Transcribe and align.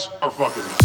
guys 0.00 0.08
are 0.22 0.30
fucking. 0.30 0.79